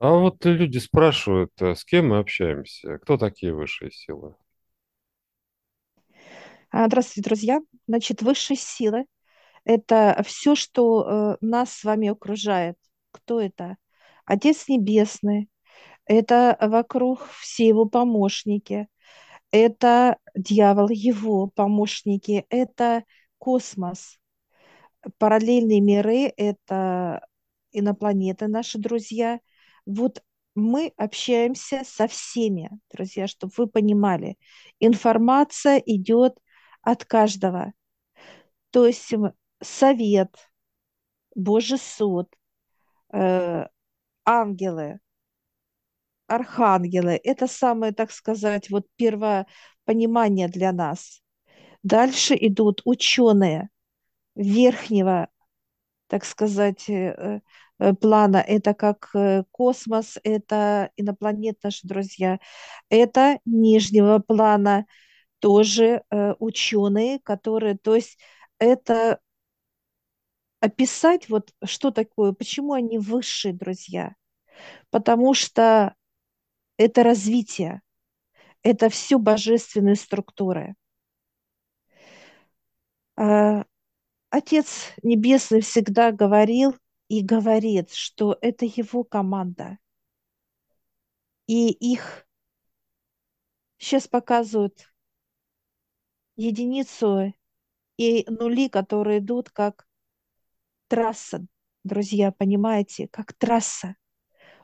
А 0.00 0.10
вот 0.12 0.44
люди 0.44 0.78
спрашивают, 0.78 1.52
э, 1.60 1.74
с 1.76 1.84
кем 1.84 2.08
мы 2.08 2.18
общаемся, 2.18 2.98
кто 2.98 3.16
такие 3.16 3.54
высшие 3.54 3.90
силы? 3.92 4.34
А, 6.70 6.86
Здравствуйте, 6.86 7.28
друзья. 7.28 7.60
Значит, 7.86 8.22
высшие 8.22 8.56
силы– 8.56 9.06
это 9.64 10.22
все, 10.26 10.54
что 10.56 11.36
э, 11.42 11.46
нас 11.46 11.72
с 11.72 11.84
вами 11.84 12.08
окружает. 12.08 12.76
Кто 13.12 13.40
это? 13.40 13.76
Отец 14.26 14.68
Небесный, 14.68 15.50
это 16.06 16.56
вокруг 16.60 17.26
все 17.40 17.68
его 17.68 17.86
помощники, 17.86 18.88
это 19.52 20.18
дьявол, 20.36 20.88
его 20.90 21.48
помощники, 21.48 22.46
это 22.50 23.04
космос, 23.38 24.18
параллельные 25.18 25.80
миры, 25.80 26.32
это 26.36 27.26
инопланеты, 27.72 28.46
наши 28.48 28.78
друзья. 28.78 29.40
Вот 29.88 30.22
мы 30.54 30.92
общаемся 30.98 31.82
со 31.82 32.08
всеми, 32.08 32.70
друзья, 32.92 33.26
чтобы 33.26 33.54
вы 33.56 33.66
понимали. 33.66 34.36
Информация 34.80 35.78
идет 35.78 36.38
от 36.82 37.06
каждого. 37.06 37.72
То 38.70 38.86
есть 38.86 39.14
совет, 39.62 40.36
Божий 41.34 41.78
суд, 41.78 42.28
э, 43.14 43.66
ангелы, 44.26 45.00
архангелы– 46.26 47.18
это 47.24 47.46
самое, 47.46 47.92
так 47.92 48.10
сказать, 48.10 48.68
вот 48.68 48.86
первое 48.96 49.46
понимание 49.86 50.48
для 50.48 50.72
нас. 50.72 51.22
Дальше 51.82 52.36
идут 52.38 52.82
ученые 52.84 53.70
верхнего, 54.34 55.28
так 56.08 56.24
сказать, 56.26 56.90
э, 56.90 57.40
плана. 58.00 58.38
Это 58.38 58.74
как 58.74 59.10
э, 59.14 59.44
космос, 59.50 60.18
это 60.24 60.90
инопланет, 60.96 61.58
наши 61.62 61.86
друзья. 61.86 62.38
Это 62.88 63.38
нижнего 63.44 64.18
плана 64.18 64.86
тоже 65.38 66.02
э, 66.10 66.34
ученые, 66.38 67.20
которые, 67.20 67.76
то 67.78 67.94
есть 67.94 68.18
это 68.58 69.20
описать, 70.60 71.28
вот 71.28 71.52
что 71.64 71.90
такое, 71.90 72.32
почему 72.32 72.72
они 72.72 72.98
высшие 72.98 73.54
друзья. 73.54 74.14
Потому 74.90 75.34
что 75.34 75.94
это 76.76 77.02
развитие, 77.04 77.82
это 78.62 78.88
все 78.88 79.18
божественные 79.18 79.94
структуры. 79.96 80.74
А, 83.16 83.64
Отец 84.30 84.92
Небесный 85.02 85.60
всегда 85.60 86.12
говорил 86.12 86.76
и 87.08 87.22
говорит, 87.22 87.92
что 87.92 88.36
это 88.40 88.64
его 88.64 89.04
команда. 89.04 89.78
И 91.46 91.70
их 91.70 92.26
сейчас 93.78 94.06
показывают 94.06 94.92
единицу 96.36 97.32
и 97.96 98.24
нули, 98.28 98.68
которые 98.68 99.18
идут 99.18 99.50
как 99.50 99.86
трасса, 100.88 101.46
друзья, 101.84 102.32
понимаете, 102.32 103.08
как 103.08 103.32
трасса. 103.32 103.96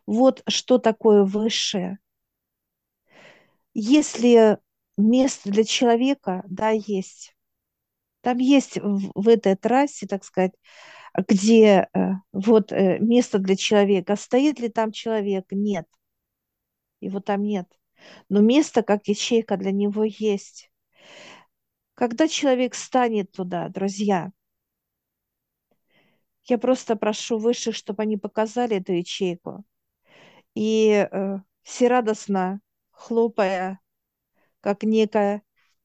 Вот 0.06 0.42
что 0.48 0.78
такое 0.78 1.24
высшее. 1.24 1.98
Если 3.72 4.58
место 4.96 5.50
для 5.50 5.64
человека, 5.64 6.44
да, 6.48 6.70
есть. 6.70 7.34
Там 8.20 8.38
есть 8.38 8.78
в, 8.78 9.12
в 9.14 9.28
этой 9.28 9.56
трассе, 9.56 10.06
так 10.06 10.24
сказать, 10.24 10.52
где 11.16 11.88
э, 11.92 12.12
вот 12.32 12.72
э, 12.72 12.98
место 12.98 13.38
для 13.38 13.56
человека. 13.56 14.16
Стоит 14.16 14.58
ли 14.60 14.68
там 14.68 14.92
человек? 14.92 15.46
Нет. 15.50 15.86
Его 17.00 17.20
там 17.20 17.42
нет. 17.42 17.68
Но 18.28 18.40
место, 18.40 18.82
как 18.82 19.06
ячейка, 19.08 19.56
для 19.56 19.72
него 19.72 20.04
есть. 20.04 20.70
Когда 21.94 22.26
человек 22.26 22.74
станет 22.74 23.30
туда, 23.32 23.68
друзья, 23.68 24.32
я 26.44 26.58
просто 26.58 26.96
прошу 26.96 27.38
высших, 27.38 27.74
чтобы 27.74 28.02
они 28.02 28.16
показали 28.16 28.76
эту 28.76 28.92
ячейку. 28.92 29.64
И 30.54 31.08
э, 31.10 31.38
все 31.62 31.88
радостно, 31.88 32.60
хлопая, 32.90 33.80
как 34.60 34.82
некая 34.82 35.42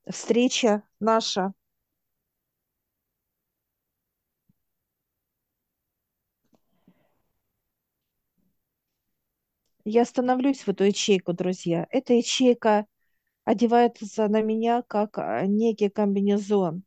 встреча 0.09 0.83
наша, 0.99 1.53
я 9.85 10.05
становлюсь 10.05 10.61
в 10.61 10.69
эту 10.69 10.83
ячейку, 10.85 11.33
друзья. 11.33 11.87
Эта 11.89 12.13
ячейка 12.13 12.85
одевается 13.45 14.27
на 14.27 14.41
меня 14.41 14.83
как 14.87 15.17
а, 15.17 15.45
некий 15.45 15.89
комбинезон. 15.89 16.83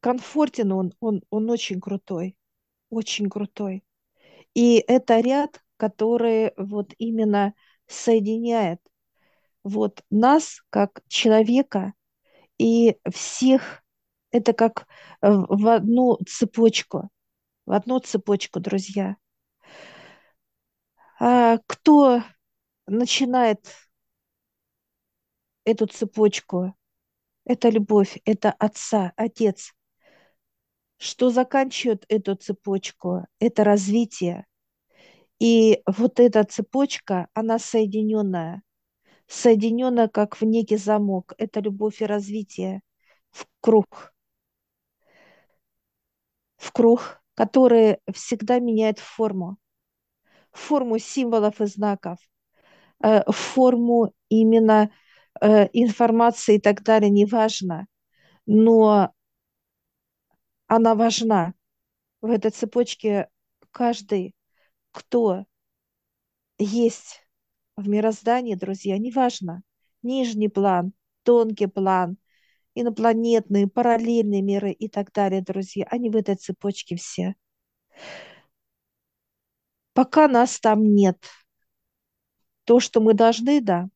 Комфортен 0.00 0.72
он, 0.72 0.92
он, 1.00 1.22
он 1.30 1.50
очень 1.50 1.80
крутой, 1.80 2.36
очень 2.90 3.28
крутой. 3.28 3.84
И 4.54 4.76
это 4.86 5.20
ряд, 5.20 5.62
который 5.76 6.52
вот 6.56 6.94
именно 6.98 7.54
соединяет 7.86 8.80
вот 9.64 10.02
нас 10.10 10.62
как 10.70 11.02
человека 11.08 11.94
и 12.58 12.96
всех, 13.12 13.82
это 14.30 14.52
как 14.52 14.86
э, 15.22 15.30
в 15.30 15.68
одну 15.68 16.18
цепочку, 16.26 17.10
в 17.66 17.72
одну 17.72 17.98
цепочку, 18.00 18.60
друзья. 18.60 19.16
А 21.48 21.56
кто 21.66 22.22
начинает 22.86 23.60
эту 25.64 25.86
цепочку? 25.86 26.74
Это 27.44 27.70
любовь, 27.70 28.18
это 28.24 28.52
отца, 28.52 29.12
отец. 29.16 29.72
Что 30.98 31.30
заканчивает 31.30 32.04
эту 32.08 32.34
цепочку? 32.34 33.24
Это 33.40 33.64
развитие. 33.64 34.44
И 35.40 35.82
вот 35.86 36.20
эта 36.20 36.44
цепочка, 36.44 37.28
она 37.34 37.58
соединенная, 37.58 38.62
соединенная 39.28 40.08
как 40.08 40.40
в 40.40 40.44
некий 40.44 40.76
замок. 40.78 41.34
Это 41.38 41.60
любовь 41.60 42.02
и 42.02 42.06
развитие 42.06 42.82
в 43.30 43.46
круг, 43.60 44.14
в 46.56 46.72
круг, 46.72 47.22
который 47.34 47.98
всегда 48.12 48.58
меняет 48.58 48.98
форму, 48.98 49.56
форму 50.52 50.98
символов 50.98 51.60
и 51.60 51.66
знаков, 51.66 52.18
э, 53.02 53.22
форму 53.30 54.12
именно 54.28 54.90
э, 55.40 55.68
информации 55.72 56.56
и 56.56 56.60
так 56.60 56.82
далее, 56.82 57.10
неважно, 57.10 57.86
но 58.46 59.12
она 60.66 60.94
важна. 60.94 61.54
В 62.20 62.30
этой 62.30 62.50
цепочке 62.50 63.28
каждый, 63.70 64.34
кто 64.92 65.44
есть 66.58 67.22
в 67.76 67.88
мироздании, 67.88 68.54
друзья, 68.54 68.98
неважно, 68.98 69.62
нижний 70.02 70.48
план, 70.48 70.92
тонкий 71.22 71.66
план, 71.66 72.18
инопланетные, 72.74 73.68
параллельные 73.68 74.42
миры 74.42 74.72
и 74.72 74.88
так 74.88 75.12
далее, 75.12 75.42
друзья, 75.42 75.86
они 75.90 76.10
в 76.10 76.16
этой 76.16 76.36
цепочке 76.36 76.96
все. 76.96 77.34
Пока 79.98 80.28
нас 80.28 80.60
там 80.60 80.94
нет, 80.94 81.18
то, 82.62 82.78
что 82.78 83.00
мы 83.00 83.14
должны, 83.14 83.60
да. 83.60 83.88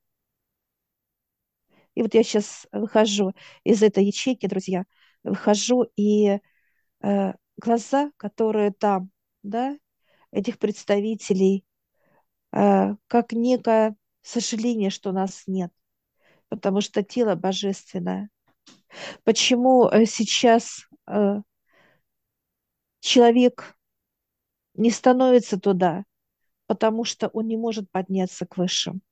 И 1.95 2.03
вот 2.03 2.13
я 2.15 2.25
сейчас 2.25 2.67
выхожу 2.73 3.35
из 3.63 3.85
этой 3.85 4.07
ячейки, 4.07 4.49
друзья, 4.49 4.83
выхожу, 5.23 5.85
и 5.95 6.41
э, 7.05 7.33
глаза, 7.57 8.11
которые 8.17 8.73
там, 8.73 9.13
да, 9.45 9.79
этих 10.33 10.59
представителей, 10.59 11.65
э, 12.51 12.97
как 13.07 13.33
некое 13.33 13.95
сожаление, 14.23 14.91
что 14.91 15.13
нас 15.13 15.45
нет, 15.47 15.71
потому 16.49 16.81
что 16.81 17.05
тело 17.05 17.37
божественное. 17.37 18.29
Почему 19.23 19.87
э, 19.87 20.05
сейчас 20.07 20.85
э, 21.07 21.43
человек 22.99 23.77
не 24.75 24.91
становится 24.91 25.59
туда? 25.59 26.05
Потому 26.67 27.05
что 27.05 27.29
он 27.29 27.49
не 27.49 27.57
может 27.57 27.91
подняться 27.91 28.47
к 28.47 28.57
высшим. 28.57 29.03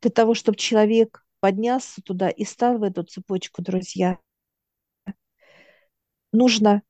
Для 0.00 0.10
того, 0.10 0.34
чтобы 0.34 0.56
человек 0.56 1.24
поднялся 1.40 2.02
туда 2.02 2.30
и 2.30 2.44
стал 2.44 2.78
в 2.78 2.82
эту 2.82 3.02
цепочку, 3.02 3.62
друзья, 3.62 4.18
нужно 6.32 6.82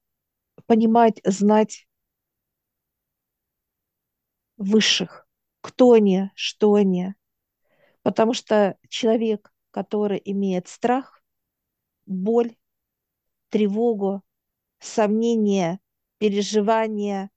понимать, 0.66 1.20
знать 1.24 1.88
высших, 4.56 5.26
кто 5.60 5.92
они, 5.92 6.30
что 6.34 6.74
они. 6.74 7.14
Потому 8.02 8.34
что 8.34 8.76
человек, 8.88 9.52
который 9.70 10.20
имеет 10.24 10.68
страх, 10.68 11.22
боль, 12.06 12.56
тревогу, 13.48 14.22
сомнения, 14.78 15.80
переживания, 16.18 17.30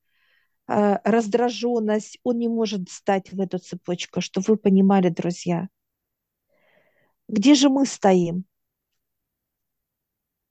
раздраженность, 1.04 2.20
он 2.24 2.40
не 2.40 2.48
может 2.48 2.90
встать 2.90 3.32
в 3.32 3.40
эту 3.40 3.60
цепочку, 3.60 4.22
чтобы 4.22 4.46
вы 4.48 4.58
понимали, 4.58 5.10
друзья. 5.10 5.68
Где 7.28 7.56
же 7.56 7.70
мы 7.70 7.86
стоим? 7.86 8.46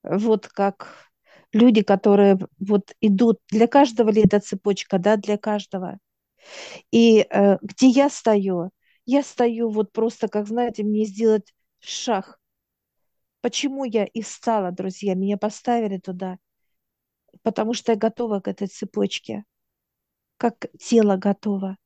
Вот 0.03 0.49
как 0.49 1.11
люди, 1.53 1.83
которые 1.83 2.39
вот 2.59 2.93
идут, 3.01 3.41
для 3.51 3.67
каждого 3.67 4.11
ли 4.11 4.23
эта 4.23 4.41
цепочка, 4.41 4.99
да, 4.99 5.17
для 5.17 5.39
каждого. 5.39 5.99
И 6.91 7.27
э, 7.31 7.59
где 7.63 7.89
я 7.89 8.11
стою? 8.11 8.71
Я 9.07 9.23
стою 9.23 9.71
вот 9.71 9.93
просто, 9.93 10.29
как 10.29 10.47
знаете, 10.47 10.85
мне 10.85 11.05
сделать 11.05 11.53
шаг. 11.81 12.39
Почему 13.41 13.85
я 13.85 14.05
и 14.05 14.23
встала, 14.23 14.71
друзья? 14.71 15.15
Меня 15.15 15.37
поставили 15.37 15.99
туда, 15.99 16.39
потому 17.43 17.75
что 17.75 17.93
я 17.93 17.99
готова 17.99 18.41
к 18.41 18.49
этой 18.49 18.69
цепочке, 18.69 19.45
как 20.43 20.67
тело 20.77 21.17
готово, 21.17 21.77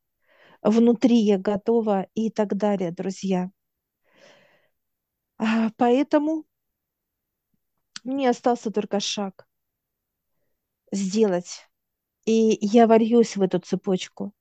внутри 0.63 1.17
я 1.17 1.37
готова 1.37 2.07
и 2.15 2.31
так 2.31 2.57
далее, 2.57 2.91
друзья. 2.91 3.51
А, 5.37 5.69
поэтому 5.77 6.47
мне 8.03 8.31
остался 8.31 8.71
только 8.71 8.99
шаг 8.99 9.47
сделать. 10.91 11.69
И 12.25 12.57
я 12.63 12.87
вольюсь 12.87 13.37
в 13.37 13.43
эту 13.43 13.59
цепочку. 13.59 14.33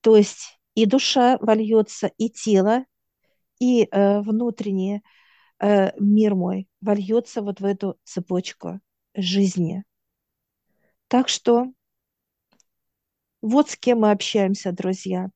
То 0.00 0.16
есть 0.16 0.58
и 0.74 0.86
душа 0.86 1.36
вольется, 1.42 2.06
и 2.16 2.30
тело, 2.30 2.86
и 3.58 3.82
э, 3.82 4.22
внутренний 4.22 5.02
э, 5.58 5.92
мир 6.00 6.34
мой 6.34 6.66
вольется 6.80 7.42
вот 7.42 7.60
в 7.60 7.66
эту 7.66 7.98
цепочку 8.04 8.80
жизни. 9.14 9.84
Так 11.08 11.28
что 11.28 11.74
вот 13.42 13.70
с 13.70 13.76
кем 13.76 14.00
мы 14.00 14.10
общаемся, 14.10 14.72
друзья. 14.72 15.30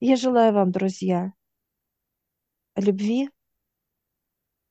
Я 0.00 0.16
желаю 0.16 0.52
вам, 0.52 0.70
друзья, 0.70 1.32
любви 2.76 3.30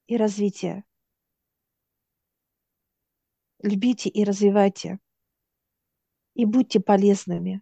и 0.08 0.18
развития. 0.18 0.84
Любите 3.62 4.10
и 4.10 4.24
развивайте. 4.24 5.00
И 6.36 6.46
будьте 6.46 6.80
полезными 6.80 7.62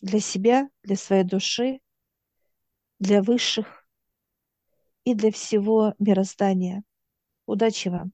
для 0.00 0.20
себя, 0.20 0.68
для 0.82 0.96
своей 0.96 1.24
души, 1.24 1.80
для 2.98 3.22
высших 3.22 3.86
и 5.04 5.14
для 5.14 5.30
всего 5.30 5.94
мироздания. 5.98 6.84
Удачи 7.46 7.88
вам! 7.88 8.12